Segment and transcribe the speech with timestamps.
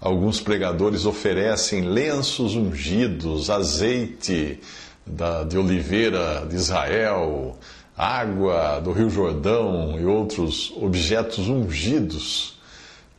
[0.00, 4.58] alguns pregadores oferecem lenços ungidos, azeite
[5.06, 7.58] da, de oliveira de Israel,
[7.96, 12.58] água do Rio Jordão e outros objetos ungidos.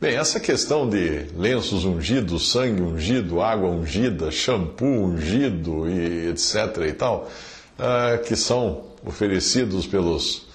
[0.00, 6.88] Bem, essa questão de lenços ungidos, sangue ungido, água ungida, shampoo ungido e etc.
[6.88, 7.30] e tal,
[7.78, 10.48] ah, que são oferecidos pelos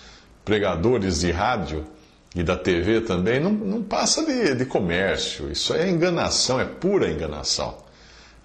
[0.43, 1.85] pregadores de rádio
[2.37, 5.51] e da TV também, não, não passa de, de comércio.
[5.51, 7.75] Isso é enganação, é pura enganação.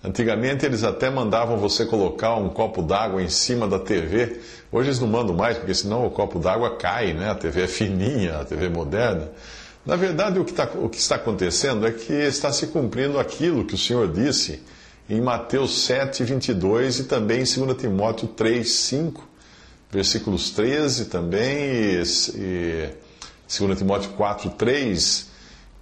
[0.02, 4.40] Antigamente eles até mandavam você colocar um copo d'água em cima da TV.
[4.72, 7.30] Hoje eles não mandam mais, porque senão o copo d'água cai, né?
[7.30, 9.30] A TV é fininha, a TV é moderna.
[9.84, 13.66] Na verdade, o que, tá, o que está acontecendo é que está se cumprindo aquilo
[13.66, 14.62] que o Senhor disse
[15.08, 19.28] em Mateus 7, 22 e também em 2 Timóteo 3, 5,
[19.90, 22.02] versículos 13 também, e,
[22.36, 22.90] e
[23.58, 25.30] 2 Timóteo 4, 3,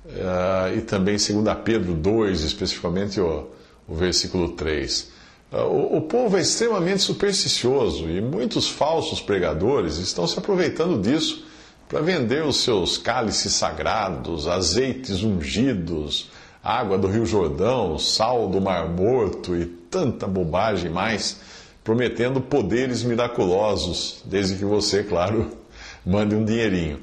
[0.07, 1.31] uh, e também 2
[1.65, 3.49] Pedro 2, especificamente o,
[3.87, 5.11] o versículo 3.
[5.53, 11.45] Uh, o, o povo é extremamente supersticioso e muitos falsos pregadores estão se aproveitando disso
[11.89, 16.31] para vender os seus cálices sagrados, azeites ungidos,
[16.63, 21.41] água do Rio Jordão, sal do Mar Morto e tanta bobagem mais,
[21.83, 25.51] prometendo poderes miraculosos, desde que você, claro,
[26.07, 27.01] mande um dinheirinho.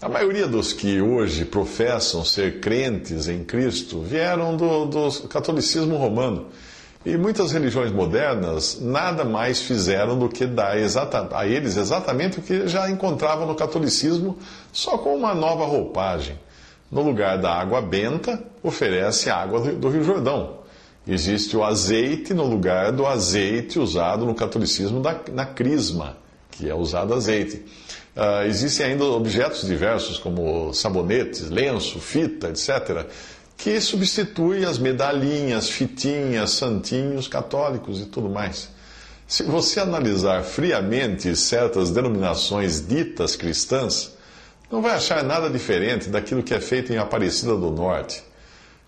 [0.00, 6.46] A maioria dos que hoje professam ser crentes em Cristo vieram do, do catolicismo romano.
[7.06, 12.42] E muitas religiões modernas nada mais fizeram do que dar exata, a eles exatamente o
[12.42, 14.38] que já encontravam no catolicismo,
[14.72, 16.38] só com uma nova roupagem.
[16.90, 20.58] No lugar da água benta, oferece a água do, Rio Jordão.
[21.06, 26.16] Existe o azeite no lugar do azeite usado no catolicismo da, na crisma,
[26.50, 27.62] que é usado azeite.
[28.16, 33.06] Uh, existem ainda objetos diversos, como sabonetes, lenço, fita, etc.,
[33.56, 38.68] que substitui as medalhinhas, fitinhas, santinhos católicos e tudo mais.
[39.26, 44.12] Se você analisar friamente certas denominações ditas cristãs,
[44.70, 48.22] não vai achar nada diferente daquilo que é feito em Aparecida do Norte.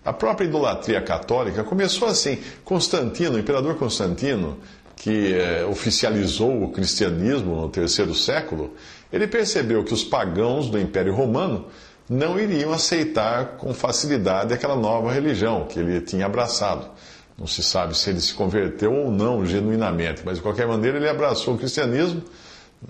[0.05, 2.37] A própria idolatria católica começou assim.
[2.63, 4.57] Constantino, o imperador Constantino,
[4.97, 8.73] que eh, oficializou o cristianismo no terceiro século,
[9.13, 11.67] ele percebeu que os pagãos do Império Romano
[12.09, 16.89] não iriam aceitar com facilidade aquela nova religião que ele tinha abraçado.
[17.37, 21.07] Não se sabe se ele se converteu ou não genuinamente, mas de qualquer maneira ele
[21.07, 22.23] abraçou o cristianismo,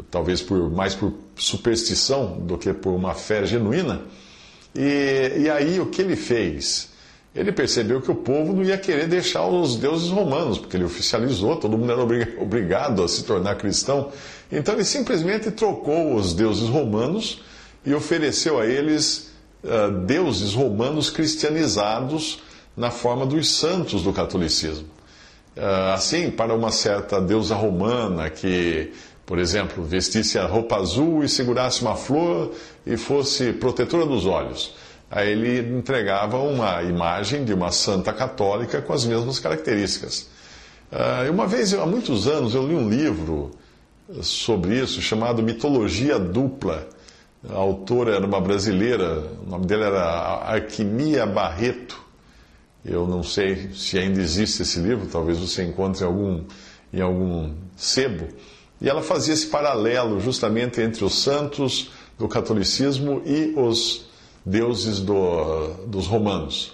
[0.09, 4.01] talvez por, mais por superstição do que por uma fé genuína.
[4.73, 6.89] E, e aí o que ele fez?
[7.35, 11.55] Ele percebeu que o povo não ia querer deixar os deuses romanos, porque ele oficializou,
[11.55, 12.01] todo mundo era
[12.41, 14.11] obrigado a se tornar cristão.
[14.51, 17.41] Então ele simplesmente trocou os deuses romanos
[17.85, 19.31] e ofereceu a eles
[19.63, 22.39] uh, deuses romanos cristianizados
[22.75, 24.87] na forma dos santos do catolicismo.
[25.55, 28.91] Uh, assim, para uma certa deusa romana que,
[29.25, 32.51] por exemplo, vestisse a roupa azul e segurasse uma flor
[32.85, 34.73] e fosse protetora dos olhos.
[35.09, 40.29] Aí ele entregava uma imagem de uma santa católica com as mesmas características.
[40.91, 43.51] Uh, uma vez, há muitos anos, eu li um livro
[44.21, 46.87] sobre isso chamado Mitologia Dupla
[47.49, 50.03] a autora era uma brasileira, o nome dela era
[50.53, 52.01] Arquimia Barreto.
[52.83, 56.43] Eu não sei se ainda existe esse livro, talvez você encontre em algum,
[56.91, 58.27] em algum sebo.
[58.81, 64.06] E ela fazia esse paralelo justamente entre os santos do catolicismo e os
[64.47, 66.73] deuses do, dos romanos.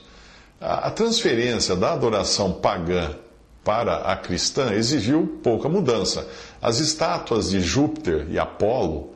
[0.62, 3.16] A, transferência da adoração pagã
[3.64, 6.28] para a cristã exigiu pouca mudança.
[6.62, 9.12] As estátuas de Júpiter e Apolo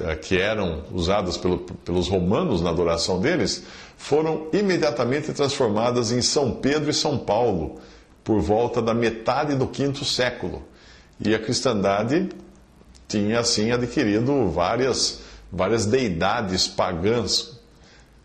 [0.00, 3.64] eh, que eram usadas pelo, pelos romanos na adoração deles,
[3.96, 7.80] foram imediatamente transformadas em São Pedro e São Paulo,
[8.22, 10.62] por volta da metade do quinto século.
[11.18, 12.28] E a cristandade
[13.08, 17.57] tinha assim adquirido várias, várias deidades pagãs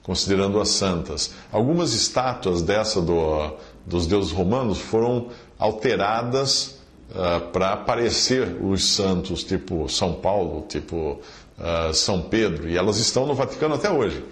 [0.03, 1.33] considerando as santas.
[1.51, 3.53] Algumas estátuas dessa do,
[3.85, 6.79] dos deuses romanos foram alteradas
[7.11, 11.19] uh, para parecer os santos, tipo São Paulo, tipo
[11.57, 14.23] uh, São Pedro, e elas estão no Vaticano até hoje.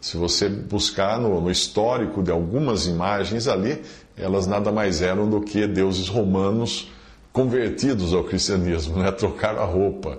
[0.00, 3.82] Se você buscar no, no, histórico de algumas imagens ali,
[4.16, 6.90] elas nada mais eram do que deuses romanos
[7.32, 9.10] convertidos ao cristianismo, né?
[9.12, 10.18] trocaram a roupa.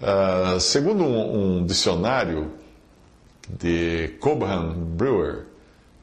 [0.00, 2.52] Uh, segundo um, um, dicionário
[3.48, 5.46] de Cobham Brewer,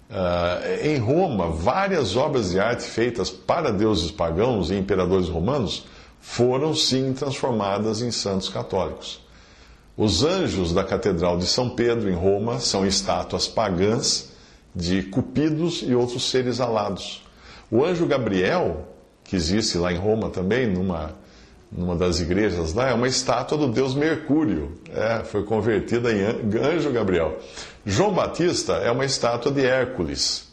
[0.10, 5.86] uh, em Roma, várias obras de arte feitas para deuses pagãos e imperadores romanos
[6.20, 9.24] foram sim transformadas em santos católicos.
[9.96, 14.32] Os anjos da Catedral de São Pedro, em Roma, são estátuas pagãs
[14.76, 17.24] de cupidos e outros seres alados.
[17.72, 18.88] O anjo Gabriel,
[19.24, 21.16] que existe lá em Roma também, numa,
[21.76, 24.72] numa das igrejas lá, é uma estátua do deus Mercúrio.
[24.94, 26.24] É, foi convertida em
[26.58, 27.38] anjo Gabriel.
[27.86, 30.48] João Batista é uma estátua de Hércules.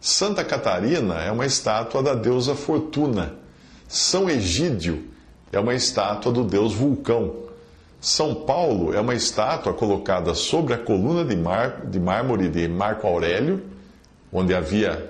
[0.00, 3.34] Santa Catarina é uma estátua da deusa Fortuna.
[3.86, 5.04] São Egídio
[5.52, 7.42] é uma estátua do deus Vulcão.
[8.00, 13.06] São Paulo é uma estátua colocada sobre a coluna de, mar, de mármore de Marco
[13.06, 13.62] Aurélio,
[14.32, 15.08] onde havia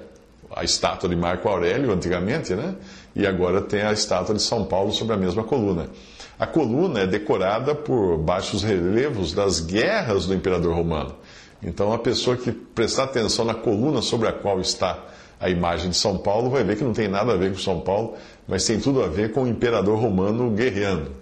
[0.54, 2.75] a estátua de Marco Aurélio antigamente, né?
[3.14, 5.88] E agora tem a estátua de São Paulo sobre a mesma coluna.
[6.38, 11.14] A coluna é decorada por baixos relevos das guerras do imperador romano.
[11.62, 14.99] Então, a pessoa que prestar atenção na coluna sobre a qual está
[15.38, 17.81] a imagem de São Paulo vai ver que não tem nada a ver com São
[17.81, 18.14] Paulo,
[18.46, 21.12] mas tem tudo a ver com o imperador romano guerreando.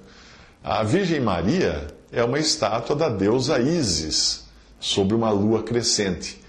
[0.62, 4.46] A Virgem Maria é uma estátua da deusa Ísis,
[4.78, 6.39] sobre uma lua crescente.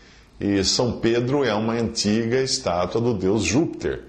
[0.41, 4.05] E São Pedro é uma antiga estátua do deus Júpiter.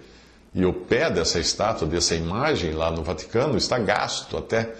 [0.55, 4.73] E o pé dessa estátua, dessa imagem lá no Vaticano, está gasto até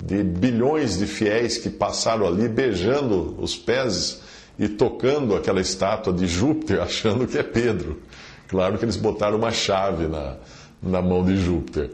[0.00, 4.20] de bilhões de fiéis que passaram ali beijando os pés
[4.56, 8.00] e tocando aquela estátua de Júpiter, achando que é Pedro.
[8.46, 10.36] Claro que eles botaram uma chave na,
[10.80, 11.90] na mão de Júpiter.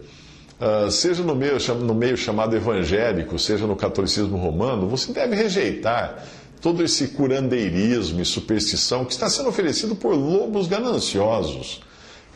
[0.61, 6.23] Uh, seja no meio, no meio chamado evangélico, seja no catolicismo romano, você deve rejeitar
[6.67, 11.81] todo esse curandeirismo e superstição que está sendo oferecido por lobos gananciosos.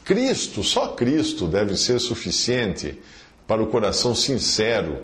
[0.05, 2.97] Cristo, só Cristo deve ser suficiente
[3.44, 4.99] para o coração sincero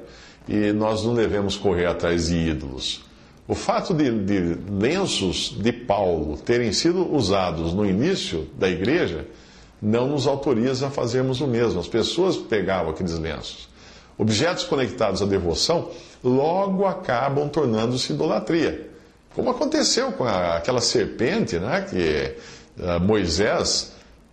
[0.49, 3.05] e nós não devemos correr atrás de ídolos.
[3.49, 9.27] O fato de, de lenços de Paulo terem sido usados no início da igreja
[9.83, 11.81] não nos autoriza a fazermos o mesmo.
[11.81, 13.69] As pessoas pegavam aqueles lenços.
[14.17, 15.91] Objetos conectados à devoção
[16.23, 18.86] logo acabam tornando-se idolatria.
[19.37, 22.35] Como aconteceu com a, aquela serpente, né, que
[22.83, 23.93] uh, Moisés,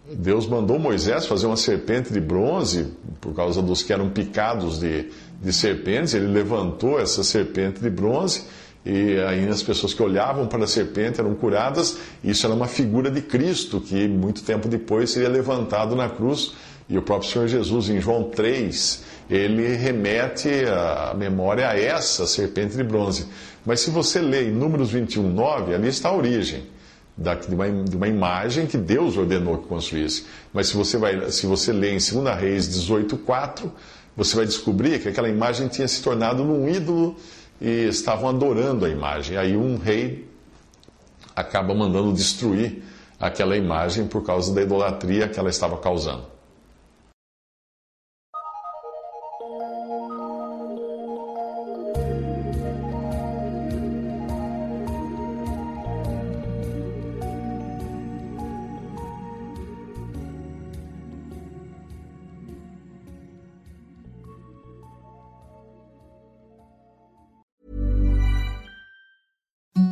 [0.10, 5.12] Deus mandou Moisés fazer uma serpente de bronze, por causa dos que eram picados de,
[5.42, 8.46] de serpentes, ele levantou essa serpente de bronze
[8.86, 11.98] e aí as pessoas que olhavam para a serpente eram curadas.
[12.24, 16.54] Isso era uma figura de Cristo que muito tempo depois seria levantado na cruz.
[16.94, 22.78] E o próprio Senhor Jesus, em João 3, ele remete a memória a essa serpente
[22.78, 23.26] de bronze.
[23.66, 26.68] Mas se você lê em Números 21, 9, ali está a origem
[27.18, 30.28] de uma, de uma imagem que Deus ordenou que construísse.
[30.54, 33.72] Mas se você, vai, se você lê em 2 Reis 18, 4,
[34.16, 37.16] você vai descobrir que aquela imagem tinha se tornado num ídolo
[37.60, 39.36] e estavam adorando a imagem.
[39.36, 40.30] Aí um rei
[41.36, 42.84] acaba mandando destruir
[43.20, 46.33] aquela imagem por causa da idolatria que ela estava causando.